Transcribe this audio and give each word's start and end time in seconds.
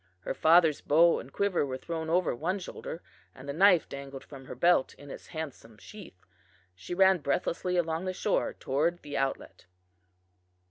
Her 0.21 0.33
father's 0.33 0.81
bow 0.81 1.19
and 1.19 1.31
quiver 1.31 1.63
were 1.63 1.77
thrown 1.77 2.09
over 2.09 2.33
one 2.35 2.57
shoulder, 2.57 3.03
and 3.35 3.47
the 3.47 3.53
knife 3.53 3.87
dangled 3.87 4.23
from 4.23 4.45
her 4.45 4.55
belt 4.55 4.95
in 4.95 5.11
its 5.11 5.27
handsome 5.27 5.77
sheath. 5.77 6.25
She 6.73 6.95
ran 6.95 7.19
breathlessly 7.19 7.77
along 7.77 8.05
the 8.05 8.11
shore 8.13 8.53
toward 8.53 9.03
the 9.03 9.15
outlet. 9.15 9.67